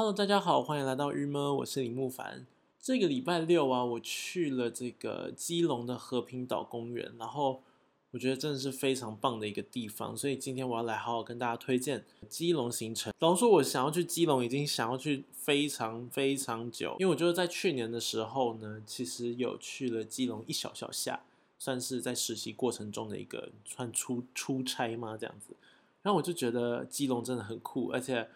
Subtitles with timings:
[0.00, 2.46] Hello，大家好，欢迎来到郁闷，我是李木凡。
[2.80, 7.60] 这个礼拜六啊，我去了这个基隆的和平岛公园，然后
[8.12, 13.12] 我觉得真的是非常棒的一个地方，所以今天我要来好好跟大家推荐基隆行程。
[13.18, 21.24] 然后说我想要去基隆，已经想要去非常非常久，因为我觉得在去年的时候呢，其实有去了基隆一小小下，
[21.58, 25.56] 算是在实习过程中的一个算出出差嘛这样子。
[26.02, 28.28] 然后我就觉得基隆真的很酷，而且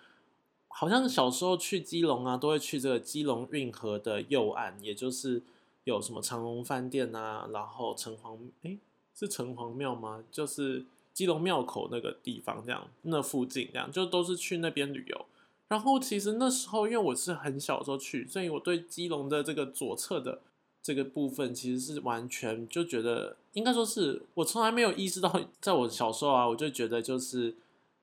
[0.74, 5.42] 好像小时候去基隆啊，都会去这个基隆运河的右岸，也就是
[5.84, 8.78] 有什么长隆饭店啊，然后城隍诶
[9.14, 10.24] 是城隍庙吗？
[10.30, 15.26] 就是基隆庙口那个地方，这样那附近这样就都是去那边旅游。
[15.68, 20.40] 然后其实那时候因为我是很小时候去，所以我对基隆的这个左侧的
[20.82, 27.54] 这个部分其实是完全就觉得，应该说是我从来没有意识到，在我小时候啊，我就觉得就是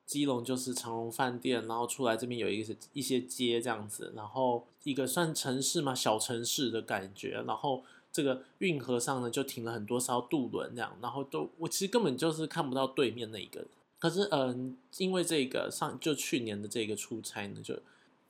[0.10, 13.64] 基隆就是长隆饭店，然后出来这边有一个一些街这样子，然后一个算城市嘛，小城市的感觉，然后这个运河上呢就停了很多艘渡轮这样，然后都我其实根本就是看不到对面那一个，
[14.00, 17.78] 可是嗯，因为这个上就去年的这个出差呢，就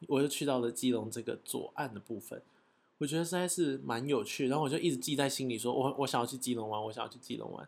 [0.10, 2.42] 我又去到了基隆这个左岸的部分。
[2.98, 7.66] 我觉得实在是蛮有趣，然后我就一直记在心里，说我我想要去基隆玩，我想要去基隆玩。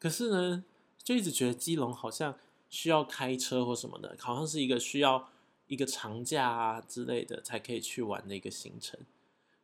[0.00, 0.64] 可是呢，
[1.00, 2.34] 就一直觉得基隆好像
[2.72, 5.28] 需要开车或什么的，好像是一个需要
[5.66, 8.98] 一个长假啊之类的才可以去玩的一个行程，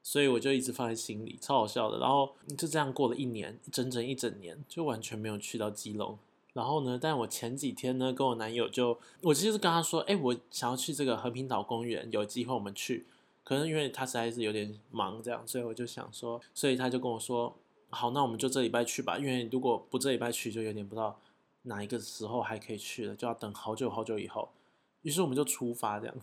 [0.03, 1.99] 所以我就一直放在心里，超好笑的。
[1.99, 6.19] 然后就这样过了一年，整整一整年，就完全没有去到基隆。
[6.53, 13.07] 然后呢，但我前几天呢，跟我男友就，我其实是跟他说，哎，我想要去这个和平岛公园，有机会我们去。
[13.43, 17.57] 可能因为他实在是有点忙，这样，所以我就想说，所以他就跟我说，
[17.89, 19.17] 好，那我们就这礼拜去吧。
[19.19, 21.19] 因为如果不这礼拜去，就有点不知道
[21.63, 24.49] 哪一个时候还可以去了，就要等好久好久以后。
[25.03, 26.15] 于是我们就出发，这样，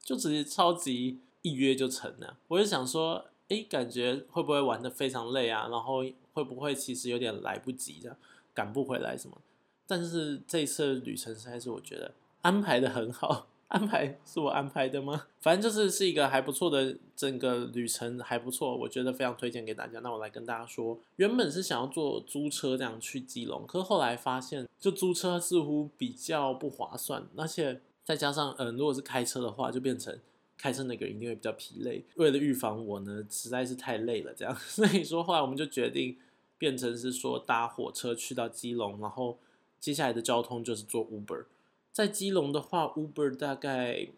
[0.00, 2.38] 就直接超级一约就成了。
[2.48, 5.68] 我就想说，哎，感觉会不会玩的非常累啊？
[5.68, 8.16] 然后会不会其实有点来不及，这样
[8.54, 9.38] 赶不回来什么？
[9.86, 13.48] 但是这次旅程实在是我觉得安排的很好。
[13.72, 15.26] 安排是我安排的吗？
[15.40, 19.98] 反正就是是一个还不错的整个旅程，还不错，我觉得非常推荐给大家。
[20.00, 30.14] 那我来跟大家说，原本是想要坐租车这样去基隆，可是后来发现，就租车似乎比较不划算，而且再加上，嗯，如果是开车的话，就变成
[30.58, 32.04] 开车那个一定会比较疲累。
[32.16, 36.18] 为了预防我呢，实在是太累了，这样，所以说后来我们就决定
[36.58, 39.38] 变成是说搭火车去到基隆，然后
[39.80, 41.46] 接下来的交通就是坐 Uber。
[41.92, 44.08] 在基隆的话，Uber 大概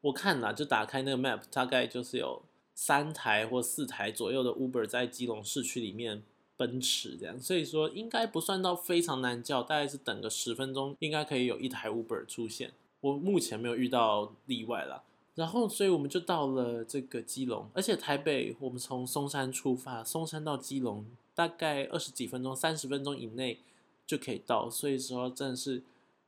[0.00, 2.42] 我看了，就打开那个 Map，大概就是有
[2.72, 6.22] 三台或四台左右的 Uber 在基隆市区里面
[6.56, 12.70] 奔驰，这样，所以说应该不算到非常难叫，大概是等个十分钟，应该可以有一台 Uber 出现。
[13.00, 15.02] 我目前没有遇到例外啦。
[15.34, 21.04] 然后，所以我们就到了这个基隆，而且台北我们从松山出发，松山到基隆
[21.34, 23.58] 大概二十几分钟、三十分钟以内
[24.06, 25.82] 就可以到，所以说真的是。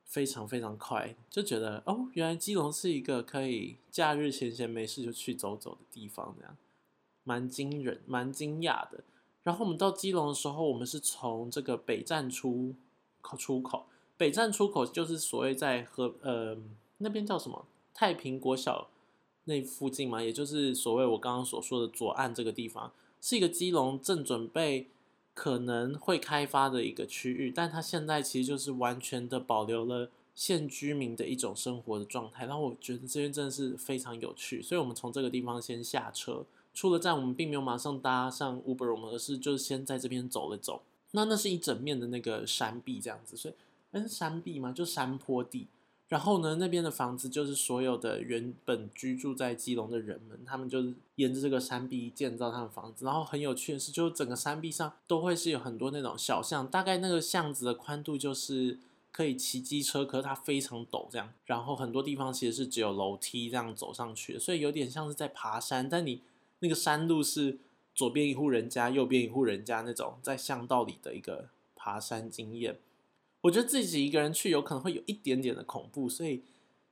[0.09, 6.57] 非常非常快，就觉得哦，原来基隆是一个可以假日闲闲没事就去走走的地方，这样
[7.23, 9.03] 蛮惊人、蛮惊讶的。
[9.43, 12.73] 然后我们到基隆的时候，我们是从这个北站出
[13.21, 13.85] 口出口，
[14.17, 16.57] 北站出口就是所谓在和呃
[16.97, 18.89] 那边叫什么太平国小
[19.43, 24.87] 那附近嘛，也就是所谓我刚刚所说的左岸这个地方，是一个基隆正准备。
[25.39, 32.45] 可能会开发的一个区域，但它现在其实就是完全的保留了现居民的一种生活的状态。
[32.45, 40.81] 然后我觉得这边真的是非常有趣，所以我们从这个地方先下车，出了站我们并没有马上搭上 Uber，我们而是就先在这边走了走。
[41.11, 43.53] 那那是一整面的那个山壁这样子，所以
[43.91, 44.73] 那是山壁吗？
[44.73, 45.67] 就山坡地。
[46.09, 53.05] 然后呢，那边的房子就是所有的原本居住在基隆的人们，他们就是沿着这个山壁建造他们房子。
[53.05, 58.79] 然后很有趣的是，就整个山壁上都会是有很多那种小巷，大概那个巷子的宽度就是
[59.11, 61.31] 可以骑机车，可是它非常陡这样。
[61.45, 65.87] 然后很多地方其实是只有楼梯这样走上去，所以有点像是在爬山。
[65.87, 66.23] 但你
[66.57, 67.59] 那个山路是
[67.93, 72.79] 左边一户人家，右边一户人家那种在巷道里的一个爬山经验。
[73.41, 76.43] 我觉得自己一个人去有可能会有一点点的恐怖，所以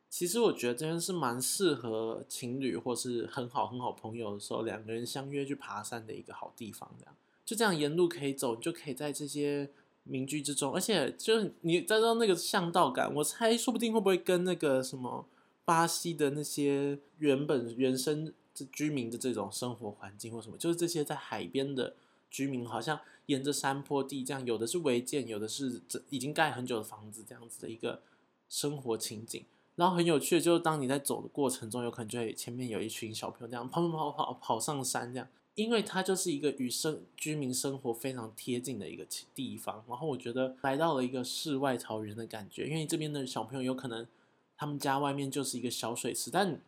[0.10, 6.90] 其实我觉得这边是蛮适合情侣或是很好很好朋友的时候两个人相约去爬山的一个好地方。
[6.98, 7.16] 这样
[7.46, 9.70] 就这样沿路可以走，你就可以在这些
[10.04, 15.26] 民居之中，而且就是你再到那个巷道感，我猜说不定会不会跟那个什么
[15.66, 18.32] 巴西的那些原本原生
[18.72, 21.96] 居民的这种生活环境或什么，就是这些在海边的。
[22.30, 28.02] 居民好像沿着山坡地这样，有的是违建，有的是这已经盖很久的房子，这样子的一个
[28.50, 29.44] 生活情景。
[29.76, 39.84] 然后很有趣的，就是当你在走的过程中，有可能就会前面有一群小朋友这样跑跑跑跑跑上山这样，因为它就是一个与生居民生活非常贴近的一个地方。
[39.88, 44.08] 然后我觉得来到了一个世外桃源的感觉，因为这边的小朋友有可能
[44.56, 46.60] 他们家外面就是一个小水池，但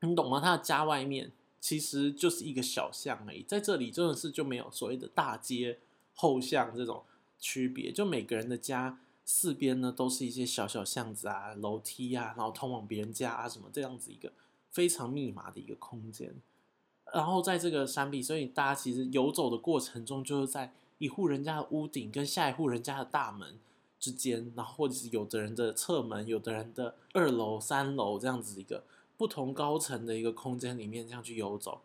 [0.00, 0.40] 你懂吗？
[0.40, 1.30] 他的家外面
[1.60, 5.78] 其实就是一个小巷而已，在这里真的是就没有所谓的大街
[6.14, 7.04] 后巷这种
[7.38, 9.00] 区别，就每个人的家。
[9.30, 14.32] 四边呢都是一些小小巷子啊、楼梯啊，然后通往别人家啊什么这样子一个
[14.70, 16.34] 非常密码的一个空间。
[17.12, 23.58] 然后在这个山壁，所以大家其实游走的过程中，就是在一户人家的屋顶跟下一户人家的大门
[24.00, 28.82] 之间，然后或者是有的人的侧门、有的人的二楼、三楼这样子一个
[29.18, 31.80] 不同高层的一个空间里面这样去游走，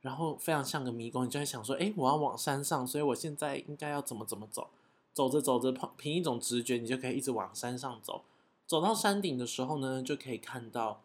[0.00, 4.70] 然后非常像个迷宫，你就会想说：哎，我要往山上，所以我现在应该要怎么怎么走？
[5.12, 8.22] 走着走着，凭凭一种直觉，你就可以一直往山上走。
[8.66, 11.02] 走到山顶的时候呢，就可以看到，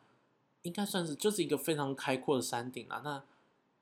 [0.61, 3.01] 应该算是就是一个非常开阔的山顶啊。
[3.03, 3.21] 那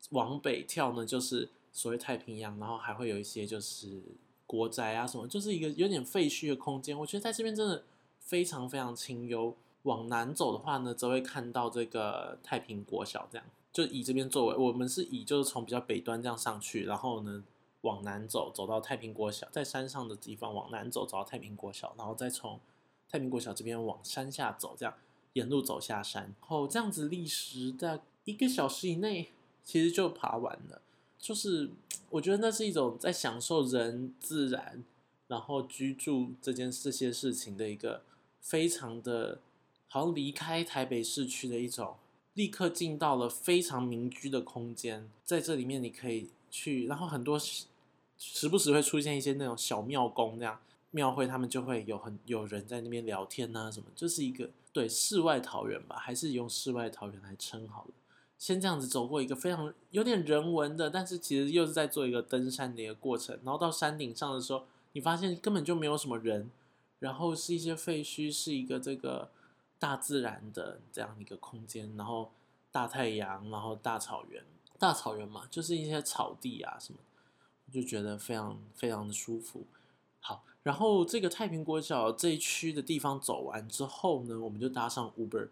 [0.09, 4.01] 往北跳呢，就是所谓太平洋，然后还会有一些就是
[4.47, 6.97] 国宅啊什么，就是一个有点废墟的空间。
[6.97, 7.83] 我觉得在这边真的
[8.19, 9.55] 非常非常清幽。
[9.83, 17.43] 往南走的话呢，则会看到这个太平国小，这样就以这边作为，我们是以就是从比较北端这样上去，然后呢。
[17.81, 22.59] 往南走，走到太平国小，在山上的地方往南走，走到太平国小，然后再从
[23.09, 24.93] 太平国小这边往山下走，这样
[25.33, 29.31] 沿路走下山，后这样子历时在一个小时以内，
[29.63, 30.83] 其实就爬完了。
[31.17, 31.71] 就是
[32.11, 34.83] 我觉得那是一种在享受人、自然，
[35.25, 38.03] 然后居住这件这些事情的一个
[38.39, 39.39] 非常的，
[39.91, 41.95] 好像离开台北市区的一种，
[42.35, 47.37] 立刻进到了非常民居的空间，在这里面你可以去，然后很多。
[48.23, 50.59] 时不时会出现一些那种小庙宫那样
[50.91, 57.89] 庙会，他们就会有很有人在那边聊天呐，什么，就是一个对世外桃源吧，还是用世外桃源来称好了。
[58.37, 63.35] 先这样子走过一个非常有点人文的，但是其实又是在做一个登山的一个过程。
[63.43, 66.51] 然后到山顶上的时候，你发现根本就没有什么人，
[66.99, 69.29] 然后是一些废墟，是一个这个
[69.81, 72.29] 大自然的这样一个空间，然后
[72.71, 74.43] 大太阳，然后大草原，
[74.77, 76.99] 大草原嘛，就是一些草地啊什么。
[77.71, 79.65] 就觉得非常非常的舒服。
[80.19, 85.47] 好，然后这个太平国小这一区的地方走完之后呢，我们就搭上 Uber，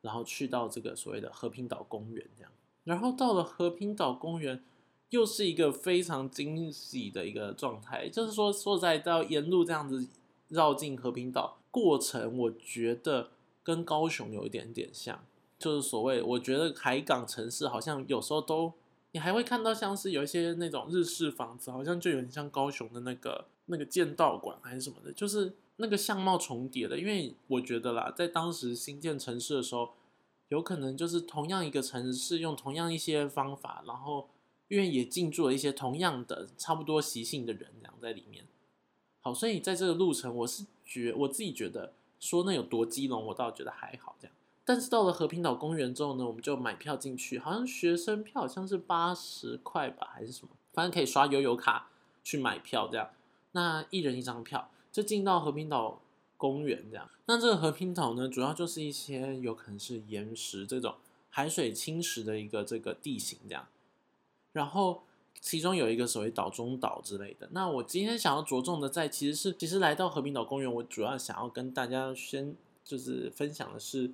[0.00, 2.50] 然后去到这个所谓的和平岛公园这样。
[2.82, 4.64] 然后到了和平岛公园，
[5.10, 8.08] 又是一个非常惊喜的一个状态。
[8.08, 10.08] 就是说，说在到沿路这样子
[10.48, 13.30] 绕进和平岛过程，我觉得
[13.70, 15.24] 跟高雄有一点点像，
[15.58, 18.72] 就是所谓我觉得海港城市好像有时候都。
[19.12, 26.96] 你还会看到像是有一些那种日式房子，好像就有点像高雄的那个那个剑道馆还是什么的，就是那个相貌重叠的。
[26.96, 29.90] 因为我觉得啦，在当时新建城市的时候，
[30.50, 34.28] 有可能就是同样一个城市用同样一些方法，然后
[34.68, 38.46] 因为也进驻了一些同样的差不多习性的人这样在里面。
[39.22, 44.36] 好，所以在这个路程，我是觉我自己觉得说那有多激龙，我倒觉得还好这样。
[44.64, 51.90] 但是到了和平岛公园之后呢，我们就买票进去，好像学生票好像是八十块吧，还是什么，反正可以刷悠游卡
[52.22, 53.10] 去买票这样。
[53.52, 56.00] 那一人一张票就进到和平岛
[56.36, 57.10] 公园这样。
[57.26, 60.94] 那这个和平岛呢，主要就是一些有可能是岩石这种
[61.30, 63.66] 海水侵蚀的一个这个地形这样。
[64.52, 65.02] 然后
[65.40, 67.48] 其中有一个所谓岛中岛之类的。
[67.52, 74.10] 那我今天想要着重的在其实是，其实来到和平岛公园，我主要想要跟大家先就是分享的是。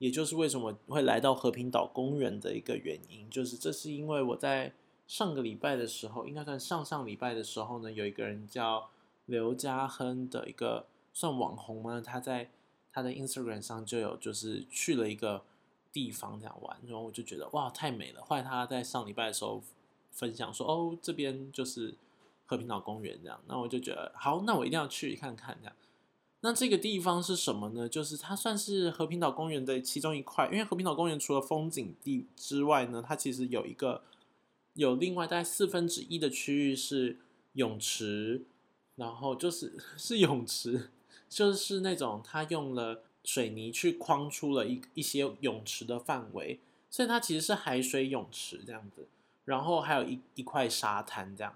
[0.00, 4.72] 也就是为什么会来到和平岛公园的一个原因，就是这是因为我在
[5.06, 8.88] 上个礼拜的时候，应该算上上礼拜的时候呢，有一个人叫
[9.26, 12.48] 刘家亨的一个算网红嘛，他在
[12.90, 15.42] 他的 Instagram 上就有就是去了一个
[15.92, 18.22] 地方这样玩，然后我就觉得哇太美了。
[18.22, 19.62] 后来他在上礼拜的时候
[20.10, 21.94] 分享说，哦这边就是
[22.46, 25.74] 和平岛公园这样，那我就觉得好，那我一定要去看看这样。
[26.42, 27.86] 那这个地方是什么呢？
[27.86, 30.46] 就是它算是和平岛公园的其中一块。
[30.46, 34.02] 因为和平岛公园除了风景地之外呢，它其实有一个
[34.72, 37.18] 有另外大概四分之一的区域是
[37.52, 38.42] 泳池，
[38.96, 40.90] 然后就是 是泳池，
[41.28, 49.06] 就是那种它用了水泥去框出了一一些泳池的范围，所以它其实是海水泳池这样子。
[49.44, 51.54] 然后还有一一块沙滩这样。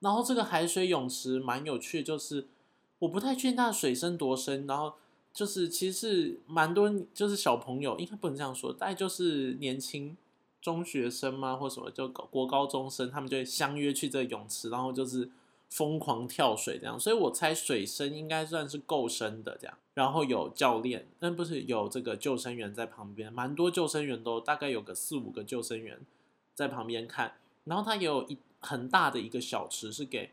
[0.00, 2.46] 然后这个海水泳池蛮有趣，就是。
[3.00, 4.92] 我不太确定它的水深多深，然后
[5.32, 10.16] 就是其实蛮多，就是小朋友应该不能这样说，大概就是年轻
[10.60, 15.30] 中学生嘛，或什么就国高中生，他们就会相约去这个泳池，然后就是
[15.70, 19.78] 疯狂跳水这样，所以我猜水深应该算是够深的这样。
[19.94, 26.00] 然后有教练，那不是有这个救生员在旁边，蛮多救生员都大概有个四五个救生员
[26.58, 27.34] 在旁边看。
[27.62, 30.32] 然后他也有一很大的一个小池是给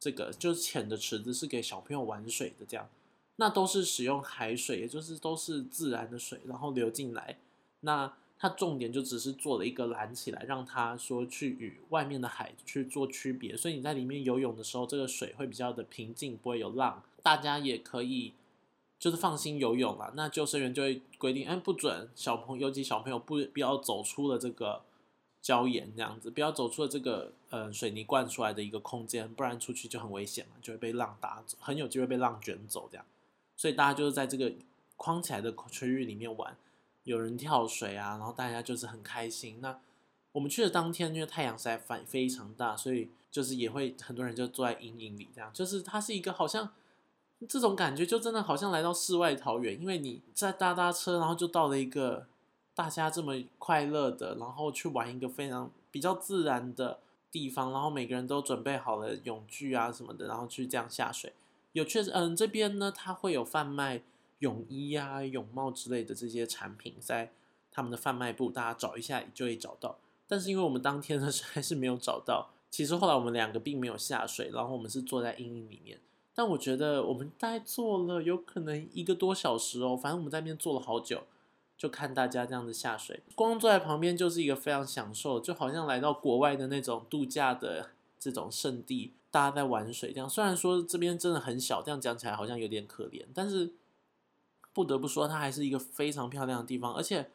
[0.00, 2.88] 这个就是浅的池子是给小朋友玩水的这样。
[3.36, 7.38] 那都是使用海水，也就是都是自然的水，然后流进来。
[7.82, 13.56] 那它重点就只是做了一个拦起来，让它说去与外面的海去做区别。
[13.56, 17.02] 所以你在里面游泳的时候，这个水会比较的平静，不会有浪。
[17.22, 18.32] 大家也可以
[18.98, 20.12] 就是放心游泳了。
[20.16, 24.82] 那救生员就会规定，哎，不准小朋友，尤其小朋友不不要走出了这个
[25.42, 33.04] 礁岩这样子，不要走出了这个呃水泥灌出来的一个空间，不然出去就很危险嘛，就会被浪打走，很有机会被浪卷走这样。
[33.56, 34.52] 所以大家就是在这个
[34.96, 36.56] 框起来的区域里面玩，
[37.04, 39.58] 有人跳水啊，然后大家就是很开心。
[39.60, 39.78] 那
[40.32, 46.70] 我们去的当天，因为太阳实在非非常大，所以就是也会很多人就坐在阴影里，这样就是它是一个好像
[47.48, 49.80] 这种感觉，就真的好像来到世外桃源。
[49.80, 52.26] 因为你在搭搭车，然后就到了一个
[52.80, 56.98] 大家这么快乐的，然后去玩一个非常比较自然的
[57.30, 61.34] 地方，然后每个人都准备好了泳具啊什么的，然后去这样下水。
[61.72, 64.00] 有确实，嗯，这边呢，它会有贩卖
[64.38, 67.30] 泳衣啊、泳帽之类的这些产品，在
[67.70, 69.98] 他们的贩卖部，大家找一下就会找到。
[70.26, 72.48] 但是因为我们当天呢是，还是没有找到。
[72.70, 76.00] 其实后来我们两个并没有下水，然后我们是坐在阴影里面。
[76.34, 81.22] 但我觉得我们大概坐了有可能一个多小时哦，反正我们在那边坐了好久，
[81.80, 89.14] 就看大家这样子下水，光坐在旁边就是一个非常享受，就好像来到国外的那种度假的这种圣地。
[89.30, 93.72] 大家在玩水，这样虽然说这边真的很小，这样讲起来好像有点可怜，但是
[94.74, 96.92] 不得不说，它还是一个非常漂亮的地方。
[96.92, 97.30] 而且，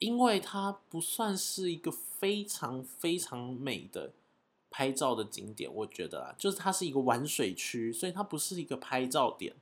[0.00, 4.12] 因为它不算是一个非常非常美的
[4.68, 9.54] 拍照的景点，我觉得啊，就是它是一个玩水区，所以它不是一个拍照点，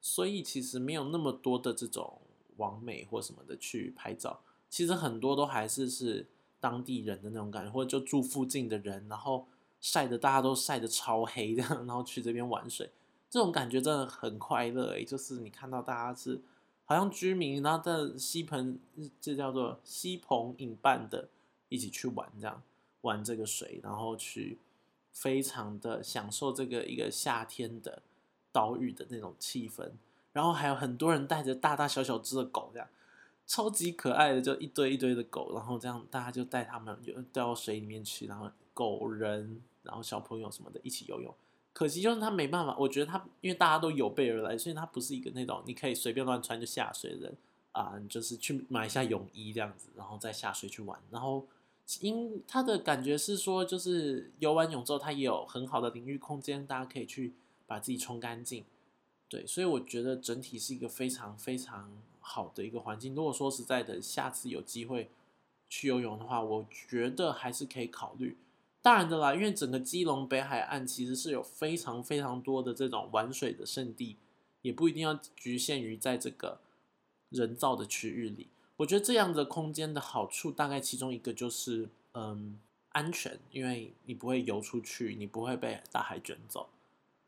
[0.00, 2.20] 所以其实没有那么多的这种
[2.56, 4.40] 网美或什么的去拍照。
[4.68, 6.26] 其实很多都还是是
[6.60, 9.46] 当地人的那种感觉，或者就住附近的人，然后。
[9.84, 12.88] 晒的大家都晒得超黑的，然后去这边玩水，
[13.28, 16.40] 这种感觉真的很快乐诶，就是你看到大家是
[16.84, 18.78] 好像居民，然后在西棚，
[19.20, 21.28] 这叫做西棚引伴的，
[21.68, 22.62] 一起去玩这样
[23.00, 24.56] 玩这个水，然后去
[25.12, 28.02] 非常的享受这个一个夏天的
[28.52, 29.90] 岛屿的那种气氛，
[30.32, 32.88] 然后还有很多人带着大大小小只的狗这样，
[33.46, 39.60] 超级可爱的，就一堆一堆的狗，然后这样大家就带他们就掉到水里面去，然后狗人。
[39.84, 41.34] 然后小朋友什么的一起游泳，
[41.72, 42.76] 可惜就是他没办法。
[42.78, 47.36] 我觉得他因为大家都有备而来，所以他不是一个那种你可以随便乱穿就下水的人
[47.72, 50.96] 啊，就是去买一下泳衣这样子，然后再下水去玩。
[51.10, 51.44] 然后
[51.98, 57.34] 因他的感觉是说，就是游完泳之后，他也有很好的淋浴空间，大家可以去
[57.66, 58.64] 把自己冲干净。
[59.32, 63.14] 对，所以我觉得整体是一个非常非常好的一个环境。
[63.14, 65.08] 如果说实在的，下次有机会
[65.70, 68.36] 去游泳的话，我觉得还是可以考虑。
[68.82, 74.18] 当然的啦，因为整个基隆北海岸其实是有非常非常多的这种玩水的圣地，
[74.60, 76.60] 也不一定要局限于在这个
[77.30, 78.48] 人造的区域里。
[78.76, 82.60] 我觉得这样的空间的好处，大概其中一个就是，嗯，
[82.90, 86.68] 安全，因为你不会游出去，你不会被大海卷走，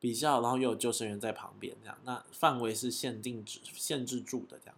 [0.04, 4.76] 比较，然后又有救生员在旁边，这样，那范围是限定制限制住的这样。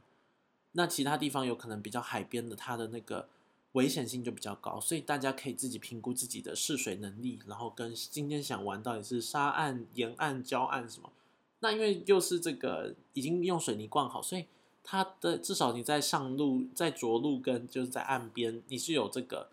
[0.70, 3.28] 那其他地方有可能比较海边的，它的那个。
[3.72, 11.12] 危险性就比较高，所以大家可以自己评估自己的试水能力，然后跟今天想玩到底是沙岸、沿岸、礁岸什么。
[11.58, 14.46] 那因为又是这个已经用水泥灌好，所以
[14.82, 19.50] 它的至少你在上路、在着陆跟就是在岸边，你是有这个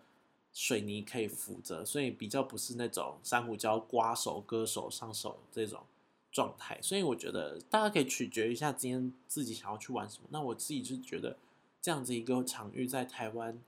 [0.54, 5.82] 水泥可以扶着，所以比较不是那种珊瑚礁刮手、割手、上手这种
[6.32, 6.78] 状态。
[6.80, 10.28] 所以我觉得大家可以取决一下今天自己想要去玩什么。
[10.30, 11.36] 那我自己是觉得
[11.82, 13.60] 这样子一个场域在台湾。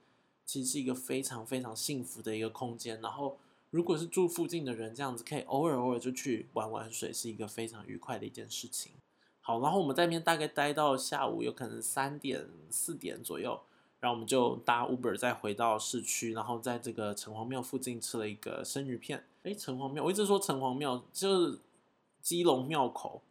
[0.48, 3.36] 其实是一个非常非常幸福的一个空间，然后
[3.70, 8.92] 如果是住附近的人，这样子可以偶尔偶尔就去玩玩水，是一个非常愉快的一件事情。
[9.40, 13.60] 好，然后我们在那边大概待到下午有可能三点四点左右，
[14.00, 19.24] 然后我们就搭 Uber 再回到市区，然后在这个城隍庙附近吃了一个生鱼片。
[19.42, 21.58] 哎，城隍庙，我一直说城隍庙就是
[22.20, 23.22] 基隆庙口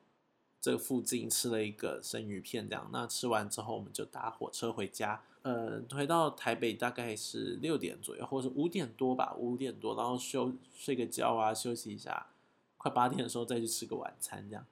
[0.60, 2.90] 这个附近吃了一个生鱼片，这样。
[2.92, 5.22] 那吃完之后，我们就搭火车回家。
[5.44, 12.30] 呃，回到台北大概是六点左右，或者五点多吧，五点多，然后休睡个觉啊，休息一下，
[12.78, 14.66] 快八点的时候再去吃个晚餐，这样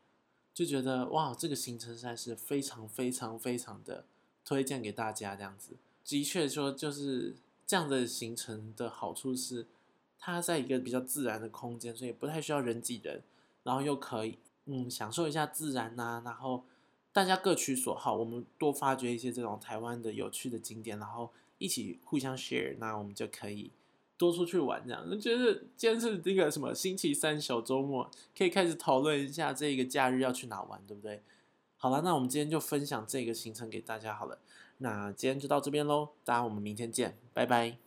[0.52, 4.06] 就觉得哇，这个行程实在是非常非常非常的
[4.46, 5.36] 推荐给大家。
[5.36, 7.36] 这样子，的确说就是
[7.66, 9.66] 这样的行程的好处是，
[10.20, 13.22] 它在一个比较自然的空间，所以不太需要人挤人，
[13.64, 16.64] 然后又可以嗯享受一下自然呐，然后
[17.12, 23.72] 大家各取所好，我们多发掘一些这种台湾的有趣的景点，然后一起互相 share，那我们就可以
[24.18, 25.10] 多出去玩这样。
[25.10, 31.22] 就觉得今天是这个什么星期三小周末，可以开始讨论一下这个假日要去哪玩，对不对？
[31.84, 34.40] 好了，那我们今天就分享这个行程给大家好了。
[34.78, 37.83] 那今天就到这边喽，大家我们明天见，拜拜。